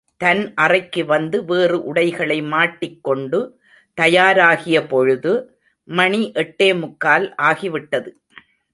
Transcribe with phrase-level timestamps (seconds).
[0.21, 3.39] தன் அறைக்கு வந்து வேறு உடைகளை மாட்டிக் கொண்டு
[3.97, 5.33] தயாராகிய பொழுது,
[5.87, 8.09] மணி எட்டே முக்கால் ஆகிவிட்டது.